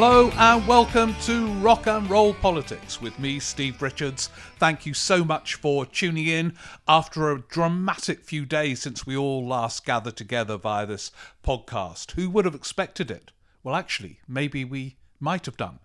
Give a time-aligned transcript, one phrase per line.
[0.00, 4.28] Hello and welcome to Rock and Roll Politics with me, Steve Richards.
[4.60, 6.54] Thank you so much for tuning in
[6.86, 11.10] after a dramatic few days since we all last gathered together via this
[11.42, 12.12] podcast.
[12.12, 13.32] Who would have expected it?
[13.64, 15.80] Well, actually, maybe we might have done.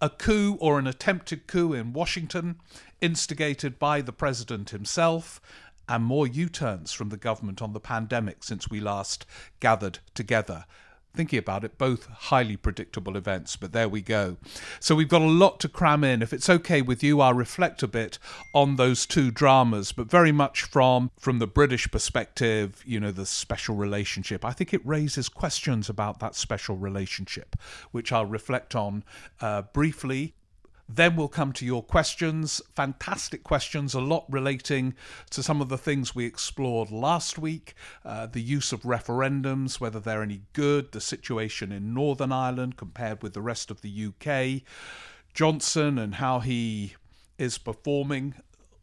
[0.00, 2.60] A coup or an attempted coup in Washington,
[3.00, 5.40] instigated by the president himself,
[5.88, 9.26] and more U turns from the government on the pandemic since we last
[9.58, 10.64] gathered together
[11.14, 14.36] thinking about it, both highly predictable events, but there we go.
[14.80, 16.22] So we've got a lot to cram in.
[16.22, 18.18] If it's okay with you, I'll reflect a bit
[18.54, 23.26] on those two dramas, but very much from from the British perspective, you know, the
[23.26, 24.44] special relationship.
[24.44, 27.56] I think it raises questions about that special relationship,
[27.90, 29.04] which I'll reflect on
[29.40, 30.34] uh, briefly
[30.88, 32.62] then we'll come to your questions.
[32.74, 34.94] Fantastic questions, a lot relating
[35.30, 40.00] to some of the things we explored last week uh, the use of referendums, whether
[40.00, 44.62] they're any good, the situation in Northern Ireland compared with the rest of the UK,
[45.34, 46.94] Johnson and how he
[47.36, 48.34] is performing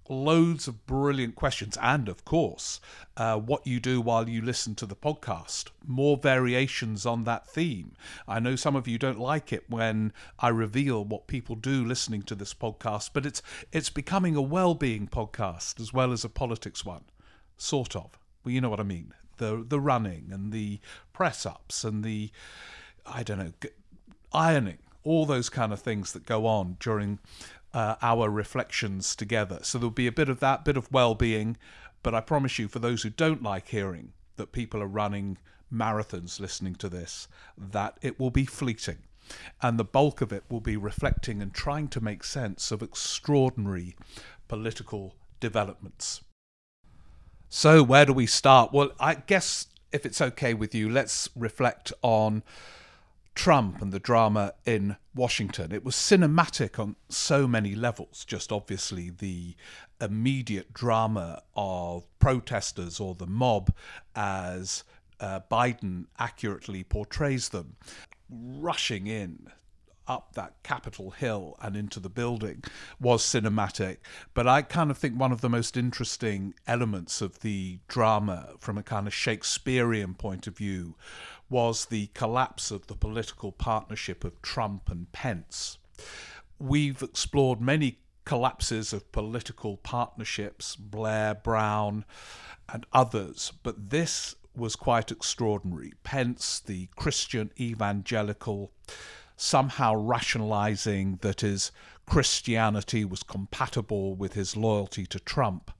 [0.09, 2.79] loads of brilliant questions, and of course,
[3.17, 5.69] uh, what you do while you listen to the podcast.
[5.85, 7.93] More variations on that theme.
[8.27, 12.23] I know some of you don't like it when I reveal what people do listening
[12.23, 16.85] to this podcast, but it's it's becoming a well-being podcast as well as a politics
[16.85, 17.05] one,
[17.57, 18.17] sort of.
[18.43, 19.13] Well, you know what I mean.
[19.37, 20.79] The the running and the
[21.13, 22.31] press ups and the
[23.05, 23.53] I don't know
[24.33, 27.19] ironing all those kind of things that go on during
[27.75, 29.59] uh, our reflections together.
[29.61, 31.57] So there'll be a bit of that, bit of well being.
[32.01, 35.37] But I promise you, for those who don't like hearing that people are running
[35.71, 38.99] marathons listening to this, that it will be fleeting.
[39.61, 43.97] And the bulk of it will be reflecting and trying to make sense of extraordinary
[44.47, 46.21] political developments.
[47.49, 48.71] So, where do we start?
[48.71, 52.43] Well, I guess if it's okay with you, let's reflect on
[53.35, 55.71] Trump and the drama in Washington.
[55.71, 59.55] It was cinematic on so many levels, just obviously the
[60.01, 63.73] immediate drama of protesters or the mob
[64.15, 64.83] as
[65.19, 67.75] uh, Biden accurately portrays them,
[68.29, 69.51] rushing in
[70.07, 72.63] up that Capitol Hill and into the building
[72.99, 73.97] was cinematic.
[74.33, 78.77] But I kind of think one of the most interesting elements of the drama from
[78.77, 80.95] a kind of Shakespearean point of view
[81.49, 85.77] was the collapse of the political partnership of Trump and Pence.
[86.59, 92.05] We've explored many collapses of political partnerships, Blair, Brown,
[92.67, 95.93] and others, but this was quite extraordinary.
[96.03, 98.71] Pence, the Christian evangelical,
[99.35, 101.71] somehow rationalizing that his
[102.05, 105.71] Christianity was compatible with his loyalty to Trump,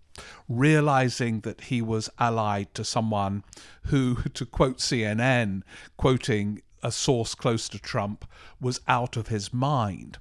[0.48, 3.44] realizing that he was allied to someone
[3.84, 5.64] who, to quote CNN,
[5.98, 8.26] quoting a source close to Trump,
[8.62, 10.18] was out of his mind.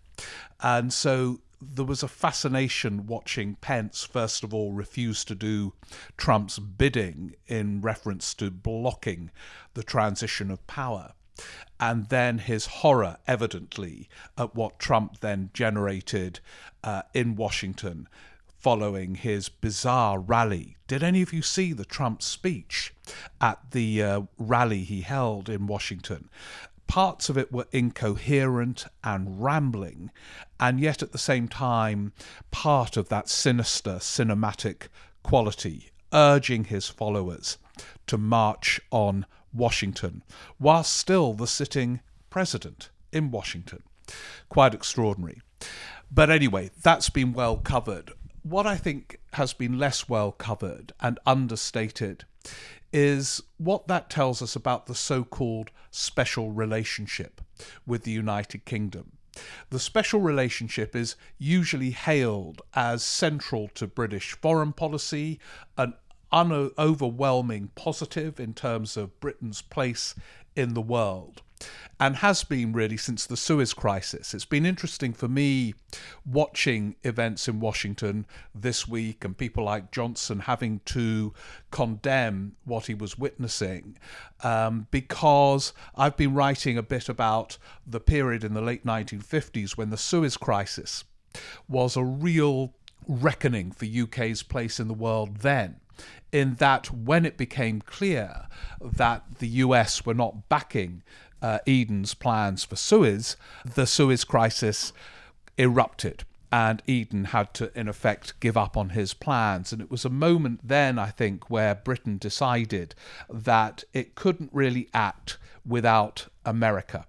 [0.61, 5.73] And so there was a fascination watching Pence, first of all, refuse to do
[6.17, 9.31] Trump's bidding in reference to blocking
[9.75, 11.13] the transition of power.
[11.81, 16.41] And then his horror, evidently, at what Trump then generated
[16.83, 18.09] uh, in Washington
[18.65, 20.75] following his bizarre rally.
[20.89, 22.95] Did any of you see the Trump speech
[23.39, 26.31] at the uh, rally he held in Washington?
[26.87, 30.11] Parts of it were incoherent and rambling,
[30.59, 32.15] and yet at the same time,
[32.51, 34.89] part of that sinister cinematic
[35.23, 37.59] quality, urging his followers
[38.07, 40.23] to march on Washington,
[40.57, 42.01] while still the sitting
[42.31, 43.83] president in Washington.
[44.49, 45.43] Quite extraordinary.
[46.11, 48.15] But anyway, that's been well covered
[48.45, 52.25] what I think has been less well covered and understated
[52.93, 57.41] is what that tells us about the so called special relationship
[57.87, 59.13] with the United Kingdom.
[59.71, 65.41] The special relationship is usually hailed as central to British foreign policy,
[65.79, 65.95] an
[66.33, 70.15] overwhelming positive in terms of Britain's place
[70.55, 71.43] in the world
[72.01, 74.35] and has been really since the Suez Crisis.
[74.35, 75.75] It's been interesting for me
[76.27, 81.33] watching events in Washington this week and people like Johnson having to
[81.71, 83.97] condemn what he was witnessing
[84.43, 89.91] um, because I've been writing a bit about the period in the late 1950s when
[89.91, 91.05] the Suez Crisis
[91.69, 92.75] was a real
[93.07, 95.81] reckoning for UK's place in the world then
[96.33, 98.49] in that when it became clear
[98.81, 101.03] that the US were not backing
[101.45, 103.37] uh, Eden's plans for Suez,
[103.67, 104.95] the Suez crisis
[105.59, 106.25] erupted.
[106.51, 109.71] And Eden had to, in effect, give up on his plans.
[109.71, 112.95] And it was a moment then, I think, where Britain decided
[113.29, 115.37] that it couldn't really act
[115.67, 117.07] without America.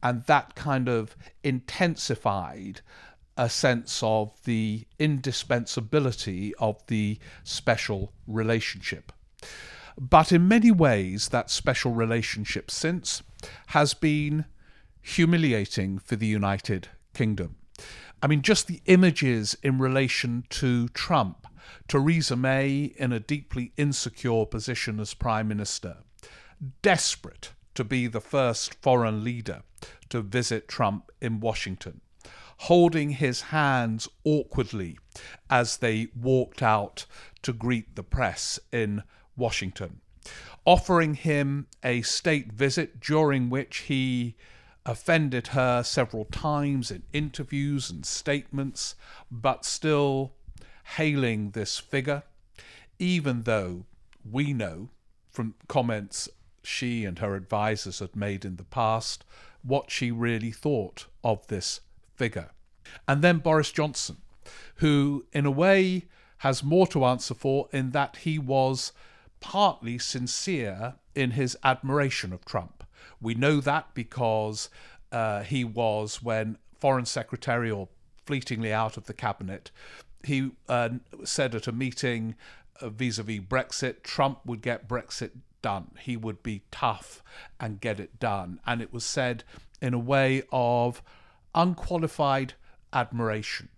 [0.00, 2.82] And that kind of intensified
[3.36, 9.10] a sense of the indispensability of the special relationship.
[9.98, 13.22] But in many ways, that special relationship since
[13.68, 14.44] has been
[15.00, 17.56] humiliating for the United Kingdom.
[18.22, 21.46] I mean, just the images in relation to Trump,
[21.88, 25.98] Theresa May in a deeply insecure position as Prime Minister,
[26.82, 29.62] desperate to be the first foreign leader
[30.10, 32.00] to visit Trump in Washington,
[32.58, 34.98] holding his hands awkwardly
[35.50, 37.06] as they walked out
[37.42, 39.02] to greet the press in
[39.36, 40.01] Washington,
[40.64, 44.34] offering him a state visit during which he
[44.84, 48.94] offended her several times in interviews and statements,
[49.30, 50.32] but still
[50.96, 52.22] hailing this figure,
[52.98, 53.84] even though
[54.28, 54.88] we know
[55.30, 56.28] from comments
[56.62, 59.24] she and her advisers had made in the past
[59.62, 61.80] what she really thought of this
[62.14, 62.50] figure.
[63.08, 64.18] And then Boris Johnson,
[64.76, 66.04] who, in a way,
[66.38, 68.92] has more to answer for in that he was
[69.42, 72.84] partly sincere in his admiration of Trump.
[73.20, 74.70] We know that because
[75.10, 77.88] uh, he was, when Foreign Secretary or
[78.24, 79.70] fleetingly out of the cabinet,
[80.24, 80.90] he uh,
[81.24, 82.36] said at a meeting
[82.80, 85.90] vis a vis Brexit, Trump would get Brexit done.
[86.00, 87.22] He would be tough
[87.60, 88.60] and get it done.
[88.66, 89.44] And it was said
[89.80, 91.02] in a way of
[91.54, 92.54] unqualified
[92.92, 93.68] admiration.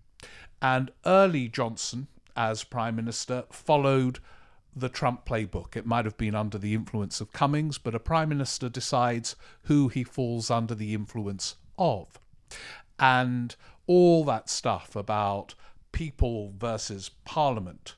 [0.62, 4.20] And early Johnson, as Prime Minister, followed
[4.76, 5.76] the Trump playbook.
[5.76, 9.88] It might have been under the influence of Cummings, but a prime minister decides who
[9.88, 12.18] he falls under the influence of.
[12.98, 13.54] And
[13.86, 15.54] all that stuff about
[15.92, 17.94] people versus parliament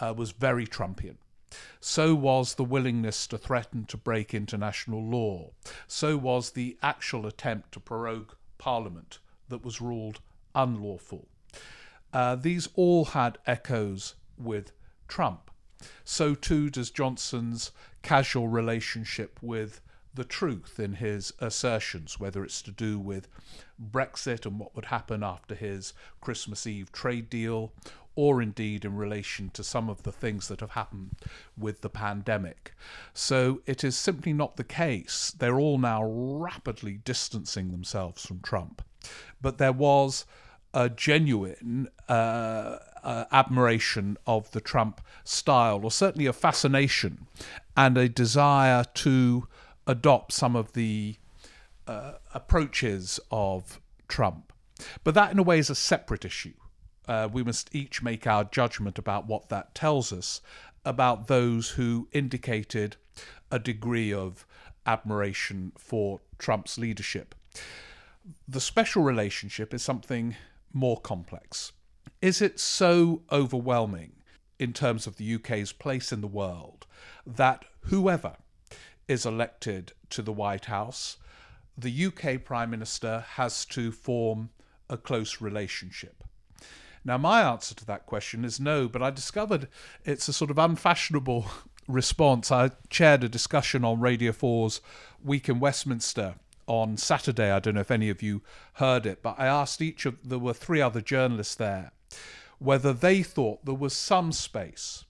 [0.00, 1.16] uh, was very Trumpian.
[1.80, 5.50] So was the willingness to threaten to break international law.
[5.88, 9.18] So was the actual attempt to prorogue parliament
[9.48, 10.20] that was ruled
[10.54, 11.26] unlawful.
[12.12, 14.72] Uh, these all had echoes with
[15.08, 15.49] Trump
[16.04, 17.70] so too does Johnson's
[18.02, 19.80] casual relationship with
[20.12, 23.28] the truth in his assertions, whether it's to do with
[23.80, 27.72] Brexit and what would happen after his Christmas Eve trade deal,
[28.16, 31.12] or indeed in relation to some of the things that have happened
[31.56, 32.74] with the pandemic.
[33.14, 35.32] So it is simply not the case.
[35.38, 38.82] They're all now rapidly distancing themselves from Trump.
[39.40, 40.26] But there was
[40.74, 47.26] a genuine uh, uh, admiration of the Trump style, or certainly a fascination
[47.76, 49.46] and a desire to
[49.86, 51.16] adopt some of the
[51.86, 54.52] uh, approaches of Trump.
[55.04, 56.54] But that, in a way, is a separate issue.
[57.08, 60.40] Uh, we must each make our judgment about what that tells us
[60.84, 62.96] about those who indicated
[63.50, 64.46] a degree of
[64.86, 67.34] admiration for Trump's leadership.
[68.46, 70.36] The special relationship is something
[70.72, 71.72] more complex.
[72.22, 74.12] Is it so overwhelming
[74.58, 76.86] in terms of the UK's place in the world
[77.26, 78.36] that whoever
[79.08, 81.16] is elected to the White House,
[81.78, 84.50] the UK Prime Minister has to form
[84.90, 86.22] a close relationship?
[87.06, 89.68] Now, my answer to that question is no, but I discovered
[90.04, 91.46] it's a sort of unfashionable
[91.88, 92.52] response.
[92.52, 94.82] I chaired a discussion on Radio 4's
[95.24, 96.34] Week in Westminster
[96.66, 97.50] on Saturday.
[97.50, 98.42] I don't know if any of you
[98.74, 101.92] heard it, but I asked each of there were three other journalists there
[102.58, 105.04] whether they thought there was some space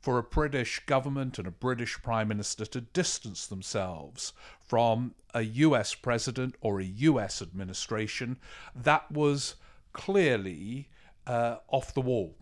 [0.00, 5.94] for a British government and a British Prime Minister to distance themselves from a US
[5.94, 8.38] president or a US administration
[8.74, 9.54] that was
[9.92, 10.88] clearly
[11.26, 12.34] uh, off the wall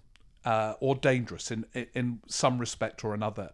[0.45, 3.53] uh, or dangerous in, in some respect or another.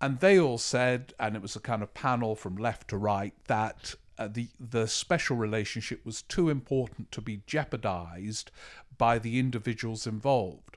[0.00, 3.34] And they all said, and it was a kind of panel from left to right,
[3.48, 8.50] that uh, the the special relationship was too important to be jeopardized
[8.98, 10.76] by the individuals involved.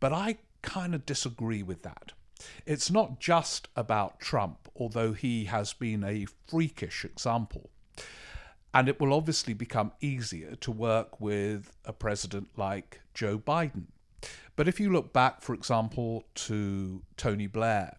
[0.00, 2.12] But I kind of disagree with that.
[2.66, 7.70] It's not just about Trump, although he has been a freakish example.
[8.74, 13.86] And it will obviously become easier to work with a president like Joe Biden.
[14.56, 17.96] But if you look back, for example, to Tony Blair,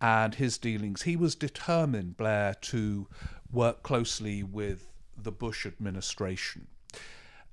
[0.00, 1.02] and his dealings.
[1.02, 3.08] He was determined, Blair, to
[3.52, 6.66] work closely with the Bush administration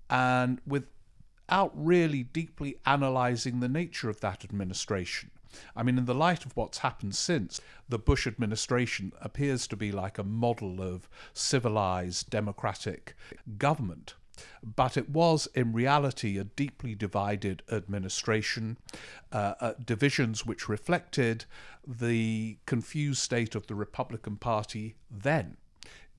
[0.09, 5.31] and without really deeply analysing the nature of that administration.
[5.75, 9.91] I mean, in the light of what's happened since, the Bush administration appears to be
[9.91, 13.15] like a model of civilized democratic
[13.57, 14.15] government
[14.63, 18.77] but it was in reality a deeply divided administration,
[19.31, 21.45] uh, uh, divisions which reflected
[21.85, 25.57] the confused state of the Republican Party then.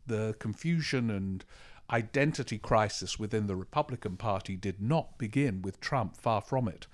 [0.06, 1.44] The confusion and
[1.90, 6.86] identity crisis within the Republican Party did not begin with Trump, far from it.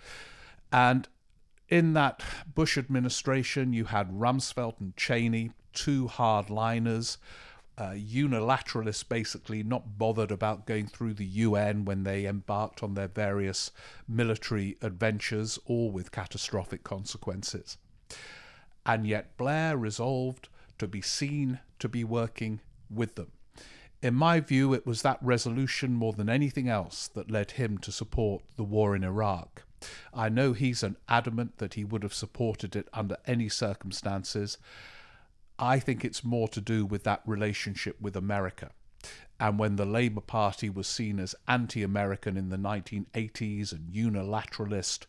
[0.72, 1.08] And
[1.68, 2.22] in that
[2.54, 7.16] Bush administration, you had Rumsfeld and Cheney, two hardliners,
[7.78, 13.08] uh, unilateralists basically not bothered about going through the UN when they embarked on their
[13.08, 13.70] various
[14.06, 17.78] military adventures, all with catastrophic consequences.
[18.84, 20.48] And yet Blair resolved
[20.78, 23.32] to be seen to be working with them.
[24.02, 27.92] In my view, it was that resolution more than anything else that led him to
[27.92, 29.64] support the war in Iraq.
[30.14, 34.58] I know he's an adamant that he would have supported it under any circumstances.
[35.58, 38.70] I think it's more to do with that relationship with America.
[39.38, 45.06] And when the Labour Party was seen as anti American in the 1980s and unilateralist,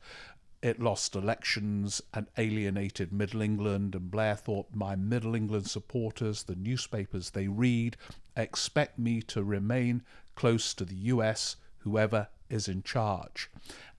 [0.62, 3.96] it lost elections and alienated Middle England.
[3.96, 7.98] And Blair thought, my Middle England supporters, the newspapers they read,
[8.36, 10.04] expect me to remain
[10.36, 13.50] close to the US, whoever is in charge.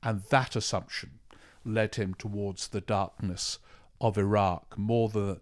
[0.02, 1.18] And that assumption
[1.64, 3.58] led him towards the darkness
[4.00, 5.40] of Iraq more than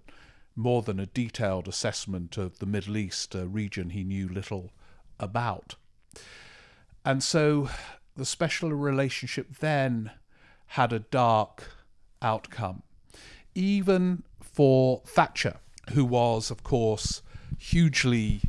[0.56, 4.70] more than a detailed assessment of the Middle East, a region he knew little
[5.18, 5.76] about.
[7.04, 7.70] And so
[8.16, 10.10] the special relationship then
[10.70, 11.68] had a dark
[12.22, 12.82] outcome,
[13.56, 15.56] even for Thatcher,
[15.94, 17.22] who was, of course,
[17.58, 18.42] hugely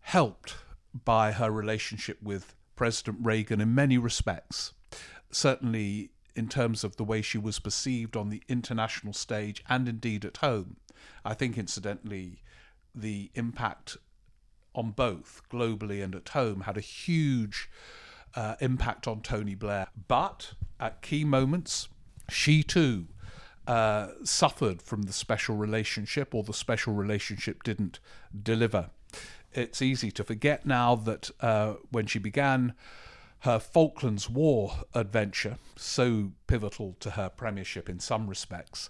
[0.00, 0.56] helped
[1.04, 4.74] by her relationship with President Reagan in many respects.
[5.30, 10.26] Certainly, in terms of the way she was perceived on the international stage and indeed
[10.26, 10.76] at home.
[11.24, 12.42] I think, incidentally,
[12.94, 13.96] the impact
[14.74, 17.70] on both globally and at home had a huge
[18.34, 19.88] uh, impact on Tony Blair.
[20.08, 21.88] But at key moments,
[22.28, 23.06] she too
[23.66, 28.00] uh, suffered from the special relationship, or the special relationship didn't
[28.42, 28.90] deliver.
[29.52, 32.74] It's easy to forget now that uh, when she began
[33.40, 38.88] her Falklands War adventure, so pivotal to her premiership in some respects,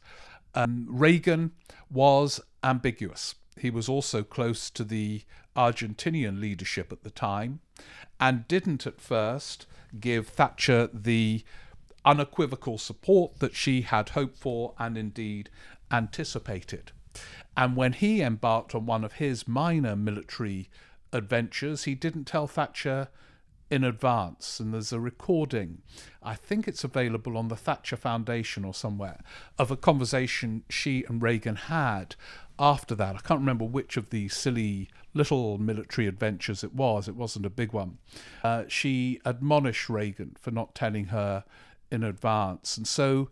[0.55, 1.53] um, Reagan
[1.91, 3.35] was ambiguous.
[3.59, 5.23] He was also close to the
[5.57, 7.61] Argentinian leadership at the time
[8.23, 9.67] and didn't at first
[9.99, 11.43] give Thatcher the
[12.05, 15.51] unequivocal support that she had hoped for and indeed
[15.91, 16.93] anticipated.
[17.57, 20.71] And when he embarked on one of his minor military
[21.13, 23.09] adventures, he didn't tell Thatcher
[23.73, 24.61] in advance.
[24.61, 25.83] And there's a recording,
[26.23, 29.21] I think it's available on the Thatcher Foundation or somewhere,
[29.59, 32.15] of a conversation she and Reagan had
[32.63, 33.17] after that.
[33.17, 37.51] I can't remember which of the silly little military adventures it was, it wasn't a
[37.51, 37.99] big one.
[38.45, 41.45] Uh, she admonished Reagan for not telling her
[41.91, 42.77] in advance.
[42.77, 43.31] And so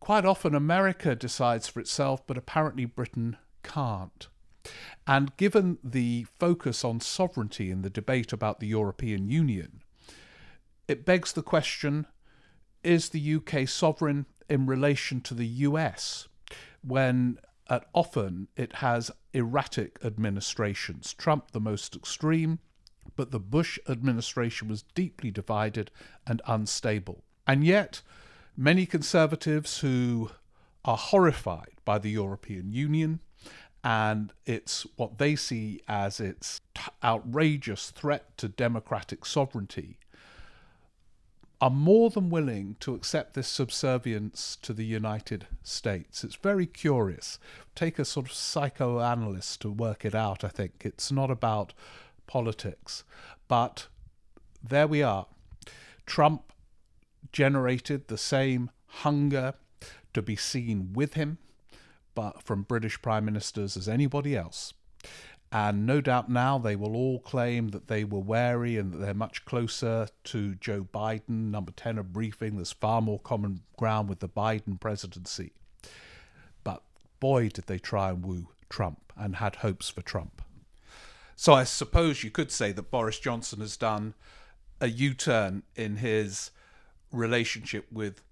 [0.00, 4.26] quite often America decides for itself, but apparently Britain can't.
[5.06, 9.82] And given the focus on sovereignty in the debate about the European Union,
[10.88, 12.06] it begs the question
[12.82, 16.26] is the UK sovereign in relation to the US
[16.82, 17.38] when
[17.94, 21.14] often it has erratic administrations?
[21.14, 22.58] Trump, the most extreme,
[23.16, 25.90] but the Bush administration was deeply divided
[26.26, 27.24] and unstable.
[27.46, 28.02] And yet,
[28.56, 30.30] many conservatives who
[30.84, 33.20] are horrified by the European Union
[33.84, 36.60] and it's what they see as its
[37.02, 39.98] outrageous threat to democratic sovereignty
[41.62, 46.24] are more than willing to accept this subservience to the United States.
[46.24, 47.38] It's very curious.
[47.76, 50.82] Take a sort of psychoanalyst to work it out, I think.
[50.84, 51.72] It's not about
[52.26, 53.04] politics.
[53.46, 53.86] But
[54.60, 55.26] there we are.
[56.04, 56.52] Trump
[57.30, 59.54] generated the same hunger
[60.14, 61.38] to be seen with him
[62.14, 64.74] but from British prime ministers as anybody else.
[65.52, 69.12] And no doubt now they will all claim that they were wary and that they're
[69.12, 71.50] much closer to Joe Biden.
[71.50, 75.52] Number 10 of briefing, there's far more common ground with the Biden presidency.
[76.64, 76.82] But
[77.20, 80.42] boy, did they try and woo Trump and had hopes for Trump.
[81.36, 84.14] So I suppose you could say that Boris Johnson has done
[84.80, 86.50] a U turn in his
[87.12, 88.22] relationship with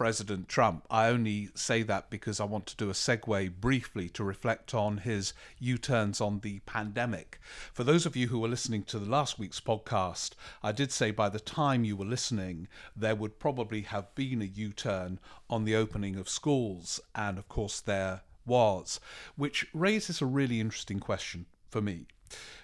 [0.00, 0.86] President Trump.
[0.90, 4.96] I only say that because I want to do a segue briefly to reflect on
[4.96, 7.38] his U turns on the pandemic.
[7.74, 10.30] For those of you who were listening to the last week's podcast,
[10.62, 12.66] I did say by the time you were listening,
[12.96, 17.50] there would probably have been a U turn on the opening of schools, and of
[17.50, 19.00] course, there was,
[19.36, 22.06] which raises a really interesting question for me,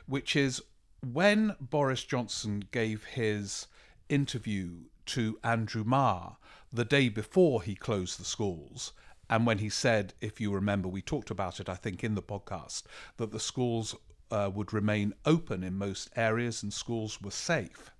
[0.07, 0.63] which is
[1.03, 3.67] when Boris Johnson gave his
[4.09, 6.39] interview to Andrew Marr
[6.73, 8.93] the day before he closed the schools.
[9.29, 12.23] And when he said, if you remember, we talked about it, I think, in the
[12.23, 12.85] podcast,
[13.17, 13.95] that the schools
[14.31, 17.91] uh, would remain open in most areas and schools were safe.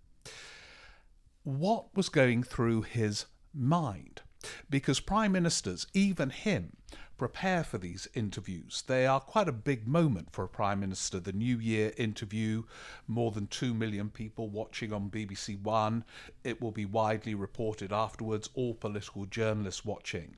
[1.43, 4.23] What was going through his mind?
[4.71, 6.77] Because prime ministers, even him,
[7.17, 8.85] prepare for these interviews.
[8.87, 11.19] They are quite a big moment for a Prime Minister.
[11.19, 12.65] The New Year interview,
[13.07, 16.05] more than 2 million people watching on BBC One.
[16.45, 20.37] It will be widely reported afterwards, all political journalists watching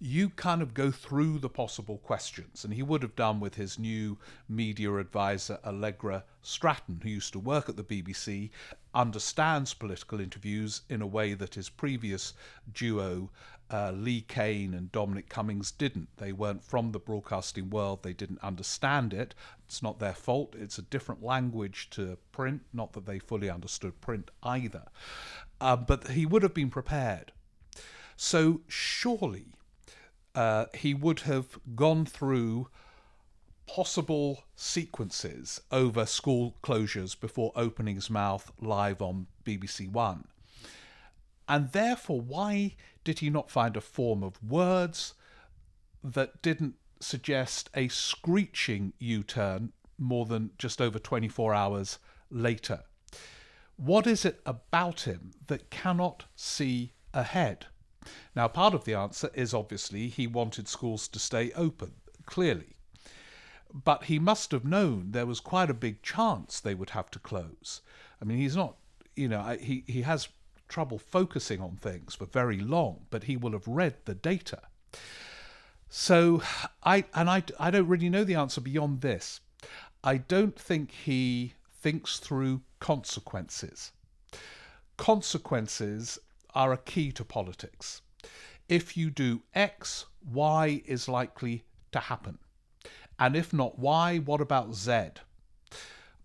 [0.00, 2.64] you kind of go through the possible questions.
[2.64, 4.16] And he would have done with his new
[4.48, 8.50] media advisor, Allegra Stratton, who used to work at the BBC,
[8.94, 12.34] understands political interviews in a way that his previous
[12.72, 13.30] duo,
[13.70, 16.08] uh, Lee Cain and Dominic Cummings, didn't.
[16.16, 19.34] They weren't from the broadcasting world, they didn't understand it.
[19.66, 24.00] It's not their fault, it's a different language to print, not that they fully understood
[24.00, 24.84] print either.
[25.60, 27.32] Uh, but he would have been prepared.
[28.16, 29.46] So surely
[30.34, 32.68] uh, he would have gone through
[33.66, 40.26] possible sequences over school closures before opening his mouth live on BBC One.
[41.48, 45.14] And therefore, why did he not find a form of words
[46.04, 51.98] that didn't suggest a screeching U turn more than just over 24 hours
[52.30, 52.84] later?
[53.76, 57.66] What is it about him that cannot see ahead?
[58.34, 61.92] Now, part of the answer is obviously he wanted schools to stay open,
[62.26, 62.76] clearly.
[63.72, 67.18] But he must have known there was quite a big chance they would have to
[67.18, 67.82] close.
[68.20, 68.76] I mean, he's not,
[69.14, 70.28] you know, he, he has
[70.68, 74.60] trouble focusing on things for very long, but he will have read the data.
[75.88, 76.42] So
[76.82, 79.40] I and I I don't really know the answer beyond this.
[80.04, 83.92] I don't think he thinks through consequences.
[84.96, 86.18] Consequences
[86.54, 88.02] are a key to politics.
[88.68, 92.38] If you do X, Y is likely to happen.
[93.18, 95.10] And if not Y, what about Z?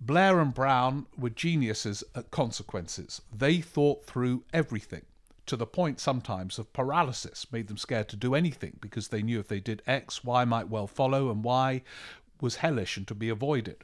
[0.05, 3.21] Blair and Brown were geniuses at consequences.
[3.33, 5.05] They thought through everything
[5.45, 9.39] to the point sometimes of paralysis, made them scared to do anything because they knew
[9.39, 11.81] if they did X, Y might well follow, and Y
[12.41, 13.77] was hellish and to be avoided.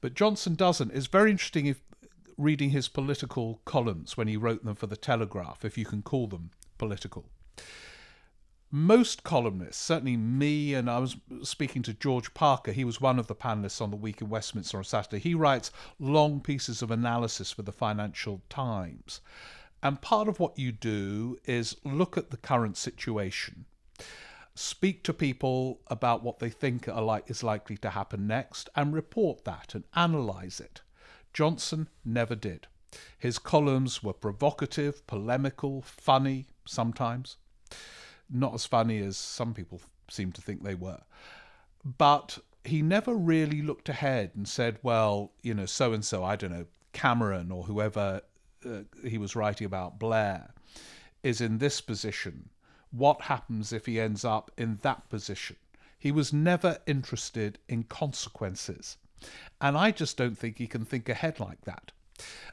[0.00, 0.92] But Johnson doesn't.
[0.92, 1.80] It's very interesting if
[2.36, 6.26] reading his political columns when he wrote them for the Telegraph, if you can call
[6.26, 7.24] them political.
[8.76, 13.28] Most columnists, certainly me, and I was speaking to George Parker, he was one of
[13.28, 15.20] the panelists on the Week in Westminster on Saturday.
[15.20, 19.20] He writes long pieces of analysis for the Financial Times.
[19.80, 23.66] And part of what you do is look at the current situation,
[24.56, 29.44] speak to people about what they think like, is likely to happen next, and report
[29.44, 30.80] that and analyse it.
[31.32, 32.66] Johnson never did.
[33.16, 37.36] His columns were provocative, polemical, funny sometimes.
[38.34, 41.00] Not as funny as some people seem to think they were.
[41.84, 46.34] But he never really looked ahead and said, well, you know, so and so, I
[46.36, 48.22] don't know, Cameron or whoever
[48.66, 50.52] uh, he was writing about, Blair,
[51.22, 52.50] is in this position.
[52.90, 55.56] What happens if he ends up in that position?
[55.98, 58.96] He was never interested in consequences.
[59.60, 61.92] And I just don't think he can think ahead like that.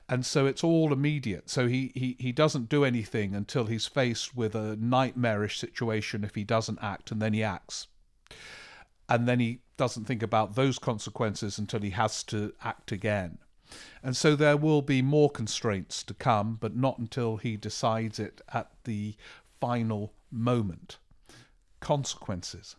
[0.10, 1.50] And so it's all immediate.
[1.50, 6.36] So he, he, he doesn't do anything until he's faced with a nightmarish situation if
[6.36, 7.88] he doesn't act, and then he acts.
[9.08, 13.38] And then he doesn't think about those consequences until he has to act again.
[14.04, 18.41] And so there will be more constraints to come, but not until he decides it
[18.54, 19.15] at the
[19.60, 20.97] final moment.
[21.80, 22.76] Consequences.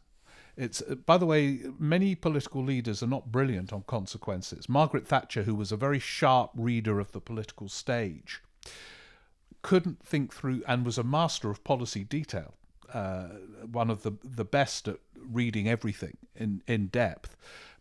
[0.56, 4.68] It's uh, by the way, many political leaders are not brilliant on consequences.
[4.68, 8.42] Margaret Thatcher, who was a very sharp reader of the political stage,
[9.62, 12.54] couldn't think through and was a master of policy detail.
[12.92, 13.28] Uh,
[13.70, 17.36] one of the the best at reading everything in in depth,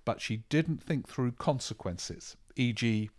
[0.06, 2.38] but she didn't think through consequences.
[2.56, 3.10] E.g.,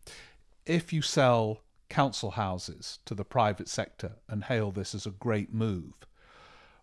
[0.67, 5.53] if you sell council houses to the private sector and hail this as a great
[5.53, 5.93] move,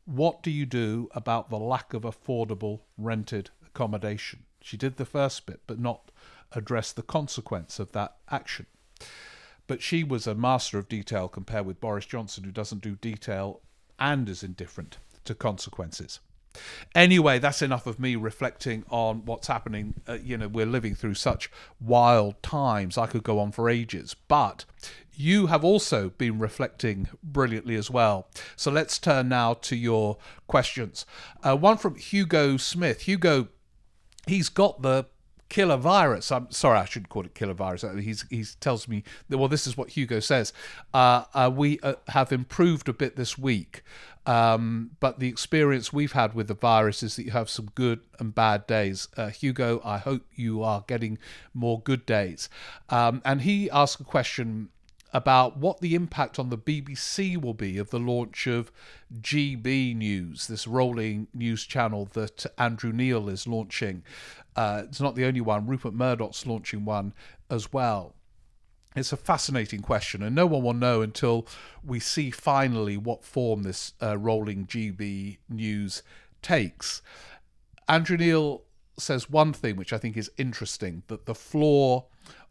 [0.10, 4.44] what do you do about the lack of affordable rented accommodation?
[4.62, 6.12] She did the first bit, but not
[6.52, 8.66] address the consequence of that action.
[9.68, 13.62] But she was a master of detail compared with Boris Johnson, who doesn't do detail
[14.00, 16.20] and is indifferent to consequences.
[16.96, 19.94] Anyway, that's enough of me reflecting on what's happening.
[20.08, 22.98] Uh, you know, we're living through such wild times.
[22.98, 24.16] I could go on for ages.
[24.28, 24.66] But
[25.14, 28.28] you have also been reflecting brilliantly as well.
[28.56, 31.06] So let's turn now to your questions.
[31.44, 33.02] Uh, one from Hugo Smith.
[33.02, 33.50] Hugo,
[34.28, 35.06] he's got the
[35.50, 36.32] killer virus.
[36.32, 37.84] I'm sorry, I shouldn't call it killer virus.
[37.84, 40.54] Uh, he's he tells me that, well, this is what Hugo says.
[40.94, 43.84] Uh, uh, we uh, have improved a bit this week.
[44.30, 48.02] Um, but the experience we've had with the virus is that you have some good
[48.20, 49.08] and bad days.
[49.18, 51.18] Uh, Hugo, I hope you are getting
[51.52, 52.48] more good days.
[52.90, 54.70] Um, and he asked a question
[55.14, 58.72] about what the impact on the BBC will be of the launch of
[59.20, 64.04] GB News, this rolling news channel that Andrew Neil is launching.
[64.56, 67.16] Uh, it's not the only one, Rupert Murdoch's launching one
[67.50, 68.14] as well.
[68.96, 71.46] It's a fascinating question, and no one will know until
[71.84, 76.02] we see finally what form this uh, rolling GB news
[76.42, 77.04] takes.
[77.88, 78.64] Andrew Neil
[78.98, 82.06] says one thing which I think is interesting that the flaw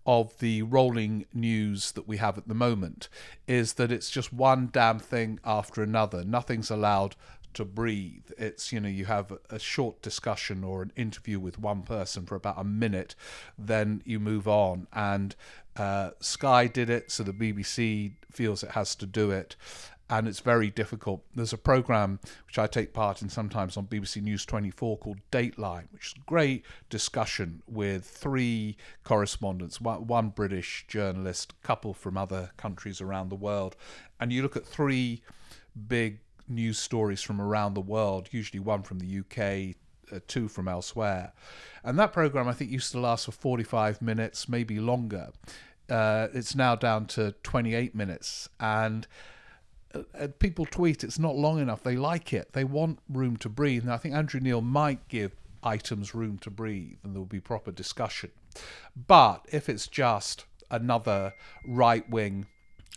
[0.07, 3.09] of the rolling news that we have at the moment
[3.47, 6.25] is that it's just one damn thing after another.
[6.25, 7.15] Nothing's allowed
[7.55, 8.31] to breathe.
[8.39, 12.37] It's, you know, you have a short discussion or an interview with one person for
[12.37, 13.15] about a minute,
[13.59, 14.87] then you move on.
[14.93, 15.35] And
[15.79, 19.57] uh, Sky did it, so the BBC feels it has to do it.
[20.11, 21.23] And it's very difficult.
[21.35, 25.85] There's a program which I take part in sometimes on BBC News 24 called Dateline,
[25.93, 32.53] which is a great discussion with three correspondents one, British journalist, a couple from other
[32.57, 33.77] countries around the world.
[34.19, 35.21] And you look at three
[35.89, 39.77] big news stories from around the world, usually one from the UK,
[40.11, 41.33] uh, two from elsewhere.
[41.85, 45.31] And that program, I think, used to last for 45 minutes, maybe longer.
[45.89, 48.49] Uh, it's now down to 28 minutes.
[48.61, 49.07] And
[49.95, 51.83] uh, people tweet it's not long enough.
[51.83, 52.53] They like it.
[52.53, 53.83] They want room to breathe.
[53.83, 57.41] And I think Andrew Neil might give items room to breathe and there will be
[57.41, 58.31] proper discussion.
[58.95, 61.35] But if it's just another
[61.67, 62.47] right wing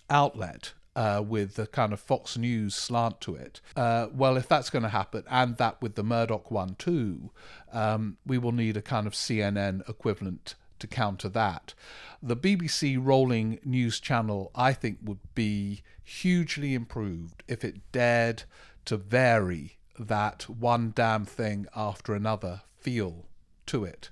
[0.10, 3.62] outlet, uh, with the kind of Fox News slant to it.
[3.76, 7.32] Uh, well, if that's going to happen, and that with the Murdoch one too,
[7.72, 11.74] um, we will need a kind of CNN equivalent to counter that.
[12.22, 18.44] The BBC rolling news channel, I think, would be hugely improved if it dared
[18.86, 23.26] to vary that one damn thing after another feel
[23.68, 24.10] to it.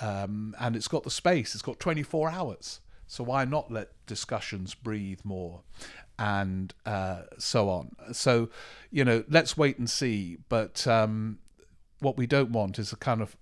[0.00, 2.80] Um, and it's got the space, it's got 24 hours.
[3.06, 5.62] So why not let discussions breathe more?
[6.18, 7.94] and uh, so on.
[8.12, 8.50] So,
[8.90, 10.38] you know, let's wait and see.
[10.48, 11.38] But um,
[12.00, 13.36] what we don't want is a kind of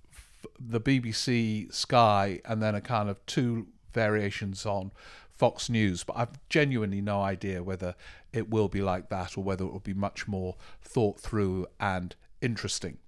[0.58, 4.92] the BBC Sky and then a kind of two variations on
[5.30, 6.04] Fox News.
[6.04, 7.94] But I've genuinely no idea whether
[8.32, 12.14] it will be like that or whether it will be much more thought through and
[12.40, 12.98] interesting.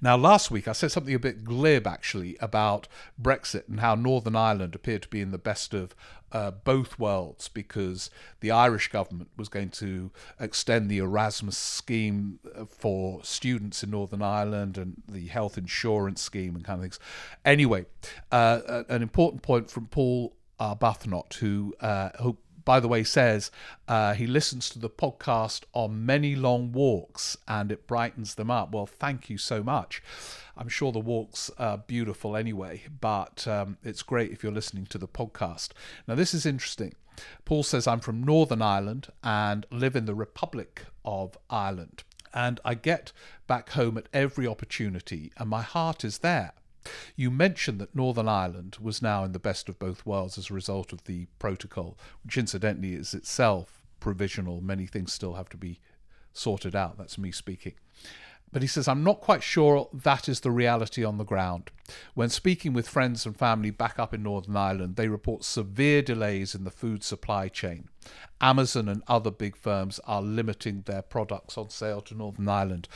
[0.00, 2.88] Now, last week I said something a bit glib actually about
[3.20, 5.94] Brexit and how Northern Ireland appeared to be in the best of
[6.32, 12.64] uh, both worlds because the Irish government was going to extend the Erasmus scheme uh,
[12.66, 17.00] for students in Northern Ireland and the health insurance scheme and kind of things.
[17.44, 17.86] Anyway,
[18.30, 23.50] uh, an important point from Paul Arbuthnot, who, uh, who by the way, says
[23.88, 28.72] uh, he listens to the podcast on many long walks and it brightens them up.
[28.72, 30.02] Well, thank you so much.
[30.56, 34.98] I'm sure the walks are beautiful anyway, but um, it's great if you're listening to
[34.98, 35.70] the podcast.
[36.06, 36.94] Now, this is interesting.
[37.44, 42.02] Paul says, I'm from Northern Ireland and live in the Republic of Ireland.
[42.32, 43.12] And I get
[43.46, 46.52] back home at every opportunity, and my heart is there.
[47.16, 50.54] You mentioned that Northern Ireland was now in the best of both worlds as a
[50.54, 54.60] result of the protocol, which incidentally is itself provisional.
[54.60, 55.80] Many things still have to be
[56.32, 56.98] sorted out.
[56.98, 57.74] That's me speaking.
[58.52, 61.70] But he says, I'm not quite sure that is the reality on the ground.
[62.14, 66.54] When speaking with friends and family back up in Northern Ireland, they report severe delays
[66.54, 67.88] in the food supply chain.
[68.40, 72.88] Amazon and other big firms are limiting their products on sale to Northern Ireland.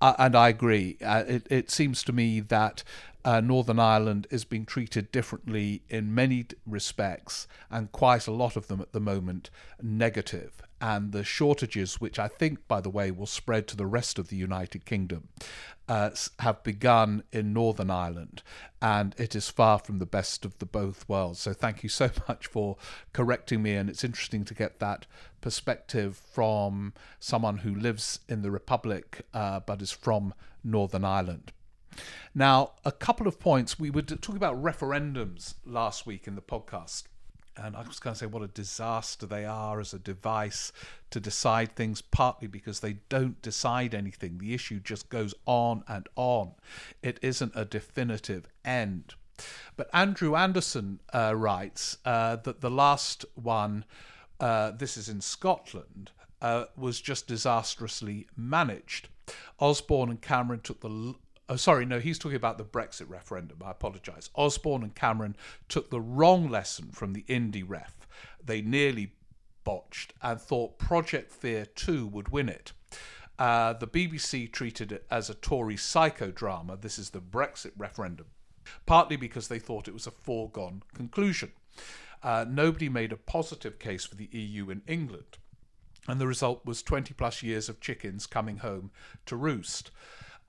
[0.00, 0.96] Uh, and I agree.
[1.04, 2.84] Uh, it, it seems to me that
[3.24, 8.68] uh, Northern Ireland is being treated differently in many respects, and quite a lot of
[8.68, 9.50] them at the moment
[9.82, 10.62] negative.
[10.80, 14.28] And the shortages, which I think, by the way, will spread to the rest of
[14.28, 15.28] the United Kingdom,
[15.86, 18.42] uh, have begun in Northern Ireland,
[18.80, 21.40] and it is far from the best of the both worlds.
[21.40, 22.78] So, thank you so much for
[23.12, 25.06] correcting me, and it's interesting to get that
[25.42, 30.32] perspective from someone who lives in the Republic uh, but is from
[30.64, 31.52] Northern Ireland.
[32.34, 33.78] Now, a couple of points.
[33.78, 37.04] We were talking about referendums last week in the podcast.
[37.56, 40.72] And I was going to say what a disaster they are as a device
[41.10, 44.38] to decide things, partly because they don't decide anything.
[44.38, 46.52] The issue just goes on and on.
[47.02, 49.14] It isn't a definitive end.
[49.76, 53.84] But Andrew Anderson uh, writes uh, that the last one,
[54.38, 59.08] uh, this is in Scotland, uh, was just disastrously managed.
[59.58, 61.14] Osborne and Cameron took the
[61.50, 63.58] Oh, sorry, no, he's talking about the Brexit referendum.
[63.64, 64.30] I apologise.
[64.36, 65.34] Osborne and Cameron
[65.68, 68.06] took the wrong lesson from the Indy ref.
[68.42, 69.14] They nearly
[69.64, 72.70] botched and thought Project Fear 2 would win it.
[73.36, 76.80] Uh, the BBC treated it as a Tory psychodrama.
[76.80, 78.26] This is the Brexit referendum,
[78.86, 81.50] partly because they thought it was a foregone conclusion.
[82.22, 85.38] Uh, nobody made a positive case for the EU in England.
[86.06, 88.92] And the result was 20 plus years of chickens coming home
[89.26, 89.90] to roost.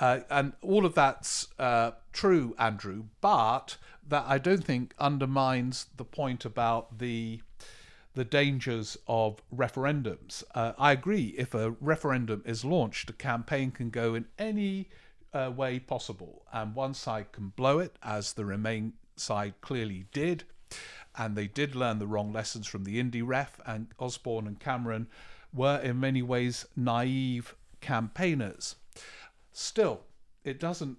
[0.02, 6.04] Uh, and all of that's uh, true, Andrew, but that I don't think undermines the
[6.04, 7.42] point about the
[8.14, 10.44] the dangers of referendums.
[10.54, 11.34] Uh, I agree.
[11.38, 14.90] If a referendum is launched, a campaign can go in any
[15.34, 20.44] uh, way possible, and one side can blow it, as the Remain side clearly did,
[21.16, 25.08] and they did learn the wrong lessons from the Indy ref, and Osborne and Cameron
[25.54, 28.76] were in many ways naive campaigners.
[29.54, 30.02] Still,
[30.44, 30.98] it doesn't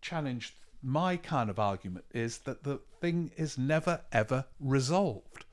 [0.00, 5.46] challenge my kind of argument is that the thing is never ever resolved.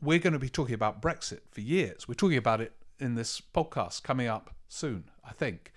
[0.00, 2.08] We're going to be talking about Brexit for years.
[2.08, 5.72] We're talking about it in this podcast coming up soon, I think.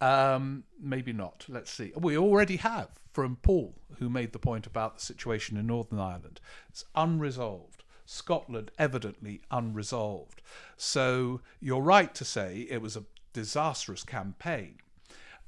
[0.00, 1.44] Um, maybe not.
[1.48, 1.92] Let's see.
[1.94, 6.40] We already have from Paul, who made the point about the situation in Northern Ireland.
[6.68, 7.84] It's unresolved.
[8.06, 10.42] Scotland evidently unresolved.
[10.76, 14.78] So you're right to say it was a disastrous campaign.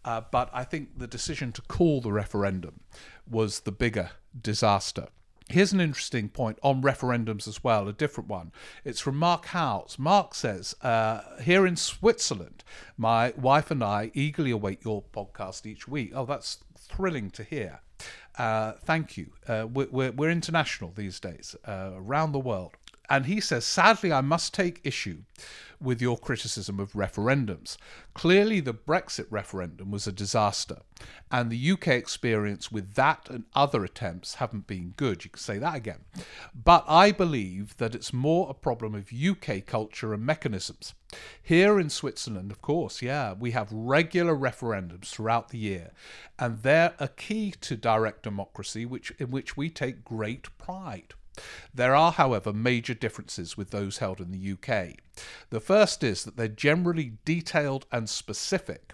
[0.04, 2.80] Uh, but I think the decision to call the referendum
[3.30, 4.10] was the bigger
[4.40, 5.08] disaster.
[5.48, 8.52] Here's an interesting point on referendums as well, a different one.
[8.84, 9.98] It's from Mark Howes.
[9.98, 12.64] Mark says, uh, Here in Switzerland,
[12.96, 16.12] my wife and I eagerly await your podcast each week.
[16.14, 17.80] Oh, that's thrilling to hear.
[18.38, 19.32] Uh, thank you.
[19.46, 22.72] Uh, we're, we're, international these days, uh, around the world.
[23.12, 25.24] And he says, Sadly, I must take issue
[25.78, 27.76] with your criticism of referendums.
[28.14, 30.78] Clearly, the Brexit referendum was a disaster,
[31.30, 35.26] and the UK experience with that and other attempts haven't been good.
[35.26, 36.06] You can say that again.
[36.54, 40.94] But I believe that it's more a problem of UK culture and mechanisms.
[41.42, 45.90] Here in Switzerland, of course, yeah, we have regular referendums throughout the year,
[46.38, 51.12] and they're a key to direct democracy, which in which we take great pride.
[51.72, 54.96] There are, however, major differences with those held in the UK.
[55.50, 58.92] The first is that they're generally detailed and specific,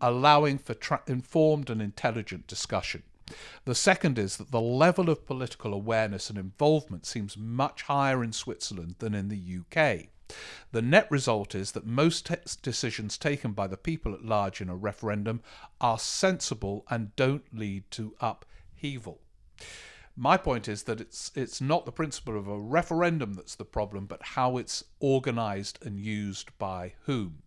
[0.00, 3.02] allowing for tra- informed and intelligent discussion.
[3.64, 8.32] The second is that the level of political awareness and involvement seems much higher in
[8.32, 10.08] Switzerland than in the UK.
[10.72, 14.68] The net result is that most t- decisions taken by the people at large in
[14.68, 15.42] a referendum
[15.80, 19.20] are sensible and don't lead to upheaval.
[20.20, 24.06] My point is that it's it's not the principle of a referendum that's the problem,
[24.06, 27.42] but how it's organised and used by whom.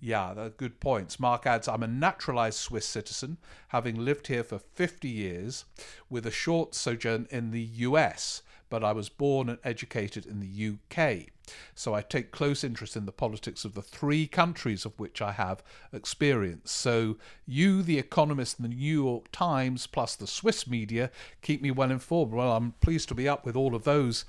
[0.00, 1.20] Yeah, they're good points.
[1.20, 3.36] Mark adds, I'm a naturalised Swiss citizen,
[3.68, 5.66] having lived here for 50 years,
[6.08, 10.68] with a short sojourn in the US but I was born and educated in the
[10.68, 11.30] UK.
[11.74, 15.32] So I take close interest in the politics of the three countries of which I
[15.32, 16.70] have experience.
[16.72, 21.10] So you, The Economist, and the New York Times, plus the Swiss media,
[21.42, 22.32] keep me well informed.
[22.32, 24.24] Well, I'm pleased to be up with all of those,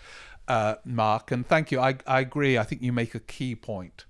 [0.48, 1.80] uh, Mark, and thank you.
[1.80, 2.58] I, I agree.
[2.58, 4.06] I think you make a key point.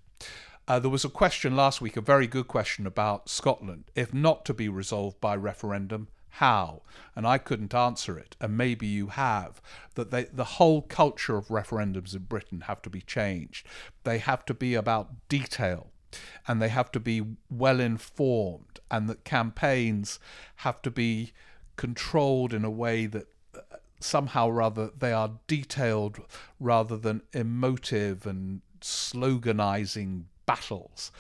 [0.68, 3.86] Uh, there was a question last week, a very good question about Scotland.
[3.96, 6.84] If not to be resolved by referendum, how?
[7.16, 9.62] And I couldn't answer it, and maybe you have.
[9.96, 13.68] That they, the whole culture of referendums in Britain have to be changed.
[14.04, 15.88] They have to be about detail,
[16.48, 20.20] and they have to be well informed, and that campaigns
[20.58, 21.34] have to be
[21.76, 26.20] controlled in a way that uh, somehow rather they are detailed
[26.60, 31.12] rather than emotive and sloganizing battles.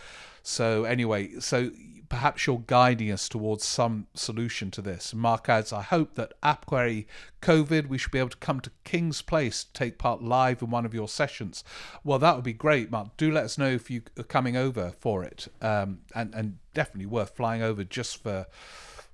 [0.43, 1.71] So anyway, so
[2.09, 5.13] perhaps you're guiding us towards some solution to this.
[5.13, 7.05] Mark adds, I hope that après
[7.41, 10.71] COVID, we should be able to come to King's Place to take part live in
[10.71, 11.63] one of your sessions.
[12.03, 13.15] Well, that would be great, Mark.
[13.15, 15.47] Do let us know if you are coming over for it.
[15.61, 18.47] Um, and, and definitely worth flying over just for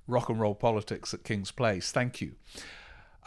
[0.08, 1.92] rock and roll politics at King's Place.
[1.92, 2.32] Thank you.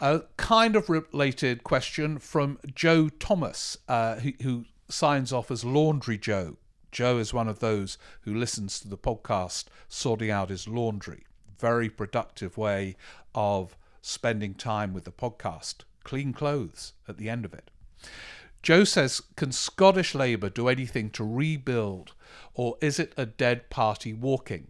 [0.00, 6.18] A kind of related question from Joe Thomas, uh, who, who signs off as Laundry
[6.18, 6.56] Joe.
[6.90, 11.24] Joe is one of those who listens to the podcast sorting out his laundry.
[11.58, 12.96] Very productive way
[13.34, 15.84] of spending time with the podcast.
[16.04, 17.70] Clean clothes at the end of it.
[18.62, 22.12] Joe says, Can Scottish Labour do anything to rebuild,
[22.54, 24.68] or is it a dead party walking?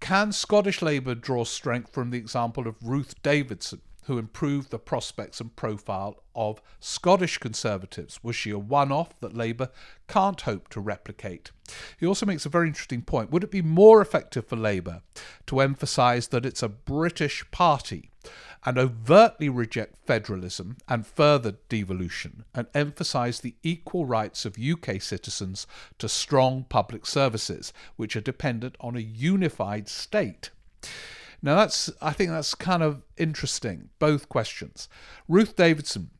[0.00, 5.40] Can Scottish Labour draw strength from the example of Ruth Davidson, who improved the prospects
[5.40, 8.22] and profile of Scottish Conservatives.
[8.22, 9.68] Was she a one off that Labour
[10.06, 11.50] can't hope to replicate?
[11.98, 13.30] He also makes a very interesting point.
[13.30, 15.02] Would it be more effective for Labour
[15.46, 18.10] to emphasise that it's a British party
[18.64, 25.66] and overtly reject federalism and further devolution and emphasise the equal rights of UK citizens
[25.98, 30.50] to strong public services, which are dependent on a unified state?
[31.42, 33.90] Now that's I think that's kind of interesting.
[33.98, 34.88] Both questions.
[35.28, 36.10] Ruth Davidson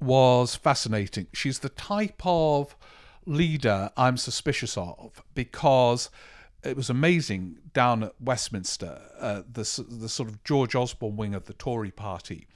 [0.00, 1.26] was fascinating.
[1.32, 2.76] She's the type of
[3.24, 6.10] leader I'm suspicious of because
[6.62, 11.44] it was amazing down at Westminster, uh, the the sort of George Osborne wing of
[11.46, 12.46] the Tory party.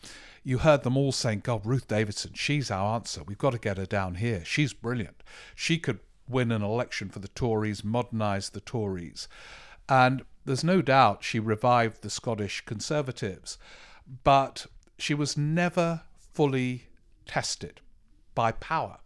[0.42, 3.22] You heard them all saying, "God, Ruth Davidson, she's our answer.
[3.22, 4.42] We've got to get her down here.
[4.44, 5.22] She's brilliant.
[5.54, 9.28] She could win an election for the Tories, modernise the Tories."
[9.88, 13.58] And there's no doubt she revived the Scottish Conservatives,
[14.24, 14.66] but
[14.98, 16.88] she was never fully
[17.26, 17.80] tested
[18.34, 18.98] by power.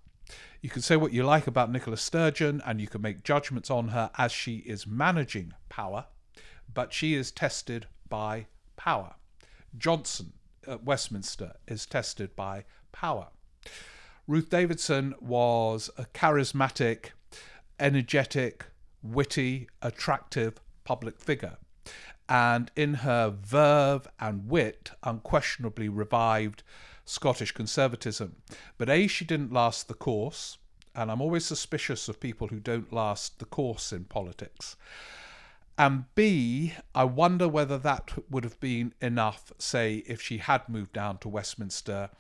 [0.61, 3.89] You can say what you like about Nicola Sturgeon and you can make judgments on
[3.89, 6.07] her as she is managing power,
[6.73, 9.15] but she is tested by power.
[9.77, 10.33] Johnson
[10.67, 13.29] at Westminster is tested by power.
[14.27, 17.11] Ruth Davidson was a charismatic,
[17.79, 18.65] energetic,
[19.03, 21.57] witty, attractive public figure.
[22.29, 26.63] And in her verve and wit, unquestionably revived
[27.05, 28.37] Scottish conservatism.
[28.79, 30.57] But A, she didn't last the course,
[30.95, 34.77] and I'm always suspicious of people who don't last the course in politics.
[35.77, 40.93] And B, I wonder whether that would have been enough, say, if she had moved
[40.93, 42.11] down to Westminster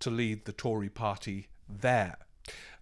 [0.00, 2.18] to lead the Tory party there.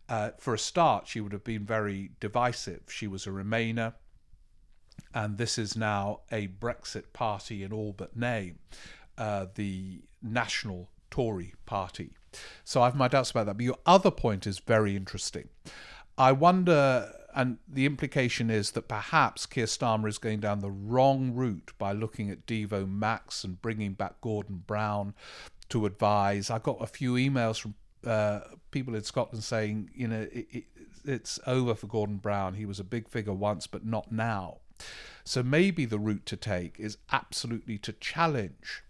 [0.09, 2.83] Uh, for a start, she would have been very divisive.
[2.89, 3.95] She was a Remainer
[5.15, 8.59] and this is now a Brexit party in all but name,
[9.19, 12.13] uh, the National Tory Party.
[12.65, 13.57] So I have my doubts about that.
[13.57, 15.49] But your other point is very interesting.
[16.17, 21.35] I wonder, and the implication is that perhaps Keir Starmer is going down the wrong
[21.35, 25.15] route by looking at Devo Max and bringing back Gordon Brown
[25.69, 26.51] to advise.
[26.51, 27.75] I got a few emails from
[28.07, 30.65] uh, people in Scotland saying, you know, it, it,
[31.05, 32.55] it's over for Gordon Brown.
[32.55, 34.59] He was a big figure once, but not now.
[35.25, 38.83] So maybe the route to take is absolutely to challenge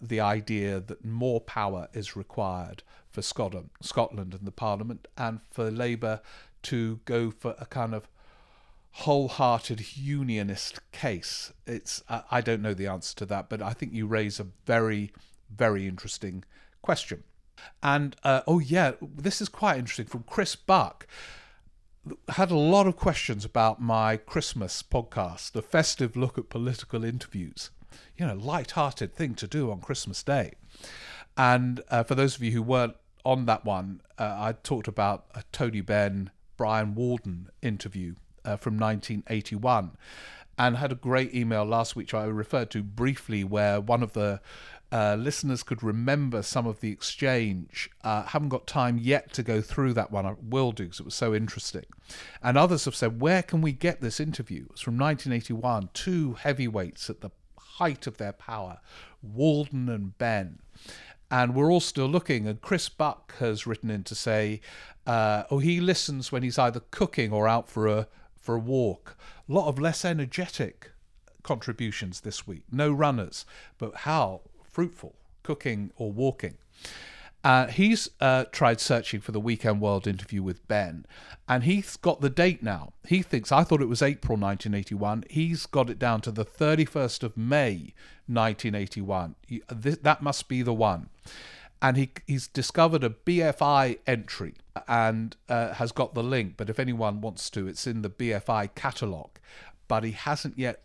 [0.00, 5.70] the idea that more power is required for Scotland, Scotland and the Parliament, and for
[5.70, 6.20] Labour
[6.62, 8.08] to go for a kind of
[8.92, 11.52] wholehearted unionist case.
[11.66, 15.12] It's I don't know the answer to that, but I think you raise a very,
[15.54, 16.44] very interesting
[16.82, 17.24] question.
[17.82, 21.06] And uh, oh yeah, this is quite interesting from Chris Buck
[22.28, 27.70] had a lot of questions about my Christmas podcast, a festive look at political interviews.
[28.16, 30.52] You know, light-hearted thing to do on Christmas Day.
[31.36, 35.26] And uh, for those of you who weren't on that one, uh, I talked about
[35.34, 39.92] a Tony Benn, Brian Walden interview uh, from 1981
[40.58, 44.12] and had a great email last week, which I referred to briefly, where one of
[44.12, 44.40] the
[44.92, 47.90] uh, listeners could remember some of the exchange.
[48.04, 50.26] Uh, haven't got time yet to go through that one.
[50.26, 51.84] I will do because it was so interesting.
[52.42, 54.66] And others have said, where can we get this interview?
[54.70, 55.88] It's from 1981.
[55.94, 58.80] Two heavyweights at the height of their power,
[59.22, 60.58] Walden and Benn.
[61.30, 62.46] And we're all still looking.
[62.46, 64.60] And Chris Buck has written in to say,
[65.06, 69.16] uh, oh, he listens when he's either cooking or out for a for a walk.
[69.48, 70.90] A lot of less energetic
[71.42, 72.64] contributions this week.
[72.70, 73.46] No runners,
[73.78, 76.56] but how fruitful, cooking or walking.
[77.44, 81.04] Uh, he's uh, tried searching for the Weekend World interview with Benn,
[81.48, 82.92] and he's got the date now.
[83.06, 85.24] He thinks, I thought it was April 1981.
[85.28, 87.94] He's got it down to the 31st of May
[88.28, 89.34] 1981.
[89.46, 91.08] He, th- that must be the one.
[91.80, 94.54] And he, he's discovered a BFI entry
[94.86, 96.54] and uh, has got the link.
[96.56, 99.40] But if anyone wants to, it's in the BFI catalogue.
[99.88, 100.82] But he hasn't yet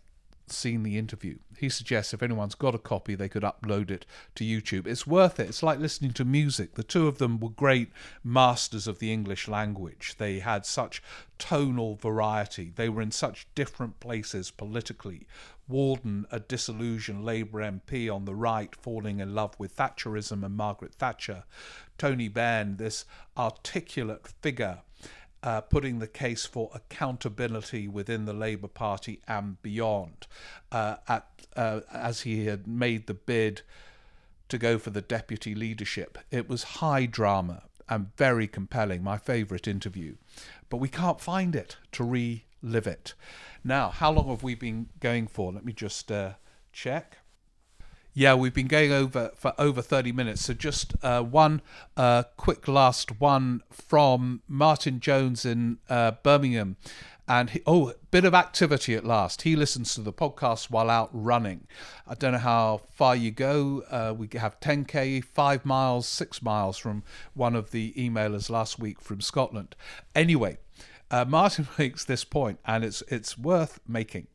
[0.52, 1.38] seen the interview.
[1.58, 4.06] He suggests if anyone's got a copy, they could upload it
[4.36, 4.88] to YouTube.
[4.88, 5.50] It's worth it.
[5.50, 6.76] It's like listening to music.
[6.76, 7.92] The two of them were great
[8.24, 10.16] masters of the English language.
[10.18, 11.02] They had such
[11.40, 12.72] tonal variety.
[12.76, 15.28] They were in such different places politically.
[15.68, 20.94] Walden, a disillusioned Labour MP on the right, falling in love with Thatcherism and Margaret
[20.94, 21.44] Thatcher.
[21.98, 23.06] Tony Benn, this
[23.36, 24.80] articulate figure
[25.48, 30.28] uh, putting the case for accountability within the Labour Party and beyond,
[30.74, 31.26] uh, at,
[31.56, 33.62] uh, as he had made the bid
[34.50, 36.18] to go for the deputy leadership.
[36.32, 40.16] It was high drama and very compelling, my favourite interview.
[40.70, 43.14] But we can't find it to relive it.
[43.64, 45.54] Now, how long have we been going for?
[45.54, 46.32] Let me just uh,
[46.74, 47.20] check.
[48.18, 50.46] Yeah, we've been going over for over 30 minutes.
[50.46, 51.62] So, just uh, one
[51.96, 56.78] uh, quick last one from Martin Jones in uh, Birmingham.
[57.28, 59.44] And he, oh, bit of activity at last.
[59.44, 61.68] He listens to the podcast while out running.
[62.08, 63.84] I don't know how far you go.
[63.92, 67.04] Uh, we have 10k, five miles, six miles from
[67.36, 69.76] one of the emailers last week from Scotland.
[70.16, 70.58] Anyway,
[71.12, 74.26] uh, Martin makes this point, and it's it's worth making.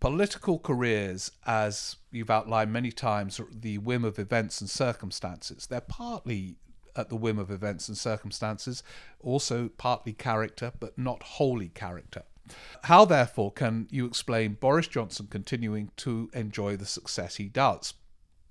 [0.00, 5.66] Political careers, as you've outlined many times, are the whim of events and circumstances.
[5.66, 6.56] They're partly
[6.96, 8.82] at the whim of events and circumstances,
[9.20, 12.22] also partly character, but not wholly character.
[12.84, 17.94] How, therefore, can you explain Boris Johnson continuing to enjoy the success he does?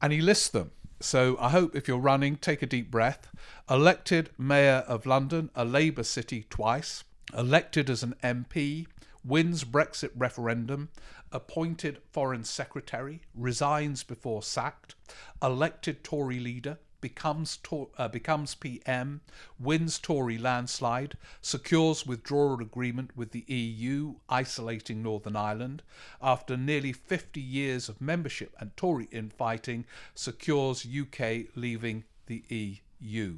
[0.02, 0.72] And he lists them.
[1.02, 3.30] So I hope if you're running, take a deep breath.
[3.70, 7.04] Elected Mayor of London, a Labour city twice.
[7.36, 8.88] Elected as an MP,
[9.24, 10.90] wins Brexit referendum,
[11.32, 14.96] appointed Foreign Secretary, resigns before sacked,
[15.42, 17.60] elected Tory leader, becomes
[17.98, 19.22] uh, becomes PM,
[19.60, 25.82] wins Tory landslide, secures withdrawal agreement with the EU, isolating Northern Ireland.
[26.22, 33.38] After nearly 50 years of membership and Tory infighting, secures UK leaving the EU.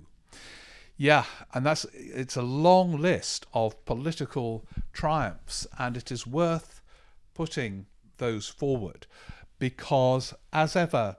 [1.02, 6.80] Yeah, and that's it's a long list of political triumphs, and it is worth
[7.34, 7.88] putting
[8.20, 9.08] those forward
[9.58, 11.18] because, as ever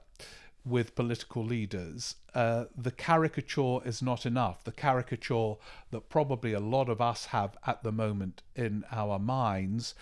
[0.63, 4.63] with political leaders, uh, the caricature is not enough.
[4.63, 5.55] The caricature
[5.91, 9.95] that probably a lot of us have at the moment in our minds,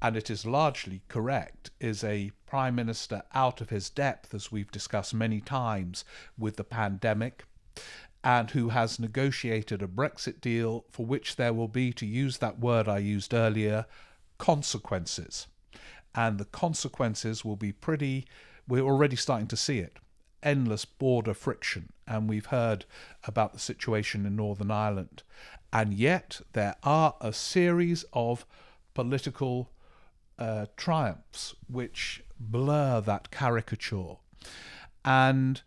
[0.00, 4.72] and it is largely correct, is a prime minister out of his depth, as we've
[4.72, 6.06] discussed many times
[6.38, 7.44] with the pandemic,
[8.26, 12.58] and who has negotiated a Brexit deal for which there will be, to use that
[12.58, 13.86] word I used earlier,
[14.36, 15.46] consequences
[16.16, 18.26] and the consequences will be pretty.
[18.66, 19.98] We're already starting to see it
[20.42, 22.84] endless border friction, and we've heard
[23.24, 25.24] about the situation in Northern Ireland.
[25.72, 28.46] And yet, there are a series of
[28.94, 29.70] political
[30.38, 34.16] uh, triumphs which blur that caricature.
[35.04, 35.62] And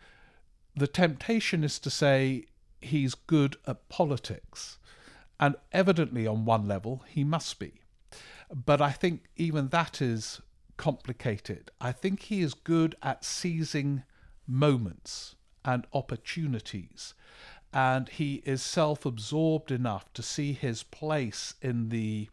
[0.76, 2.45] the temptation is to say
[2.82, 4.77] he's good at politics.
[5.39, 7.82] And evidently, on one level, he must be.
[8.53, 10.41] But I think even that is
[10.77, 11.71] complicated.
[11.80, 14.03] I think he is good at seizing
[14.47, 17.13] moments and opportunities.
[17.71, 22.30] And he is self absorbed enough to see his place in the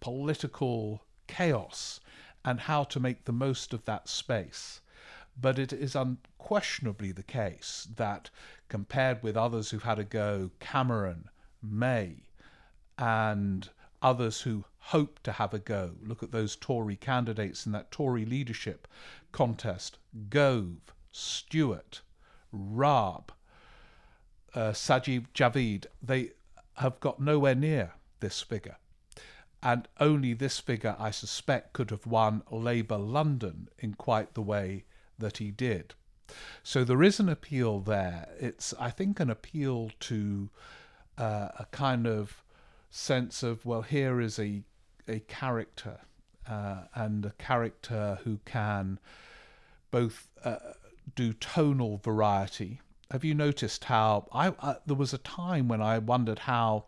[0.00, 2.00] political chaos
[2.44, 4.80] and how to make the most of that space.
[5.40, 8.30] But it is unquestionably the case that,
[8.68, 11.28] compared with others who've had a go, Cameron,
[11.62, 12.24] May,
[12.98, 13.68] and
[14.02, 15.96] others who hope to have a go.
[16.02, 18.88] Look at those Tory candidates in that Tory leadership
[19.32, 22.00] contest Gove, Stewart,
[22.52, 23.32] Raab,
[24.54, 25.86] uh, Sajid Javid.
[26.02, 26.32] They
[26.74, 28.76] have got nowhere near this figure.
[29.62, 34.84] And only this figure, I suspect, could have won Labour London in quite the way
[35.20, 35.94] that he did.
[36.62, 38.28] So there is an appeal there.
[38.38, 40.50] It's, I think, an appeal to
[41.18, 42.42] uh, a kind of
[42.90, 44.62] sense of well, here is a
[45.08, 46.00] a character
[46.48, 48.98] uh, and a character who can
[49.90, 50.56] both uh,
[51.14, 52.80] do tonal variety.
[53.10, 56.86] Have you noticed how I, I there was a time when I wondered how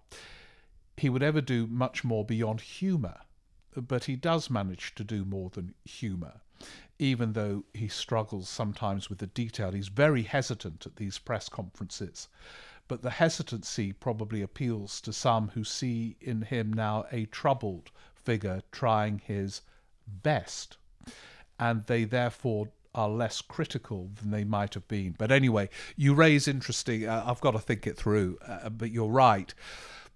[0.97, 3.21] he would ever do much more beyond humour,
[3.75, 6.41] but he does manage to do more than humour
[7.03, 9.73] even though he struggles sometimes with the detail.
[9.73, 12.29] He's very hesitant at these press conferences
[12.93, 18.61] but the hesitancy probably appeals to some who see in him now a troubled figure
[18.71, 19.63] trying his
[20.07, 20.77] best,
[21.59, 25.15] and they therefore are less critical than they might have been.
[25.17, 27.09] But anyway, you raise interesting.
[27.09, 29.55] Uh, I've got to think it through, uh, but you're right.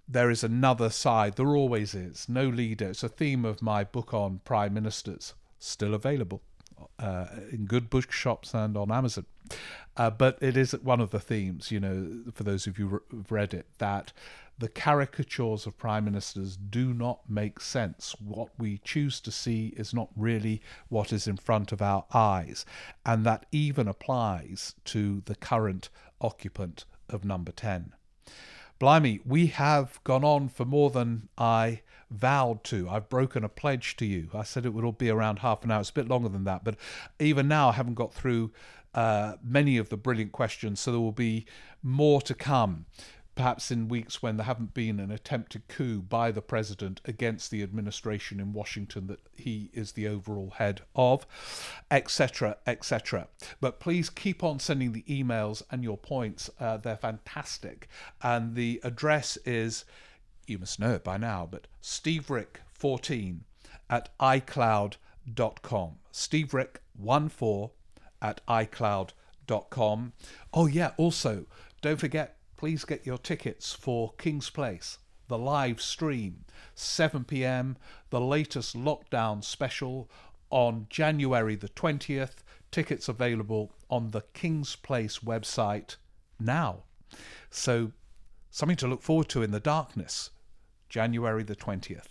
[0.06, 1.36] There is another side.
[1.36, 2.28] There always is.
[2.28, 2.90] No leader.
[2.90, 6.42] It's a theme of my book on prime ministers, still available
[6.98, 9.26] uh, in good bookshops and on Amazon.
[9.96, 13.32] Uh, but it is one of the themes, you know, for those of you who've
[13.32, 14.12] read it, that
[14.58, 18.14] the caricatures of prime ministers do not make sense.
[18.18, 22.64] What we choose to see is not really what is in front of our eyes.
[23.04, 25.90] And that even applies to the current
[26.20, 27.92] occupant of number 10.
[28.78, 32.88] Blimey, we have gone on for more than I vowed to.
[32.88, 34.28] I've broken a pledge to you.
[34.34, 35.80] I said it would all be around half an hour.
[35.80, 36.76] It's a bit longer than that, but
[37.18, 38.52] even now I haven't got through
[38.94, 41.46] uh, many of the brilliant questions, so there will be
[41.82, 42.86] more to come.
[43.36, 47.62] perhaps in weeks when there haven't been an attempted coup by the president against the
[47.62, 51.26] administration in Washington that he is the overall head of,
[51.90, 53.28] etc., etc.
[53.60, 56.48] But please keep on sending the emails and your points.
[56.58, 57.88] Uh, they're fantastic.
[58.22, 59.84] And the address is,
[60.46, 63.44] you must know it by now, but Steve Rick 14
[63.88, 65.96] at icloud.com.
[66.12, 67.70] steverick14
[68.22, 70.12] at icloud.com.
[70.52, 71.46] Oh, yeah, also,
[71.80, 76.44] don't forget please get your tickets for Kings Place, the live stream,
[76.74, 77.76] 7 pm,
[78.10, 80.10] the latest lockdown special
[80.50, 82.36] on January the 20th.
[82.70, 85.96] Tickets available on the Kings Place website
[86.40, 86.82] now.
[87.50, 87.92] So,
[88.50, 90.30] something to look forward to in the darkness,
[90.96, 92.08] January the 20th.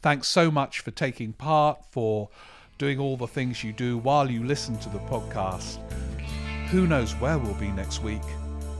[0.00, 2.28] Thanks so much for taking part, for
[2.78, 5.78] doing all the things you do while you listen to the podcast.
[6.70, 8.22] Who knows where we'll be next week?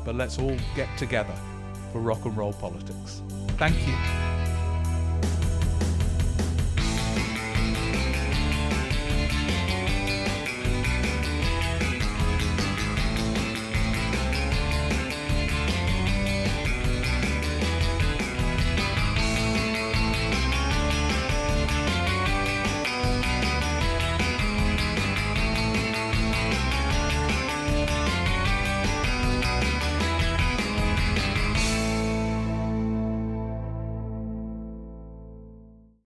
[0.05, 1.35] but let's all get together
[1.93, 3.23] for rock and roll politics.
[3.59, 4.32] Thank you.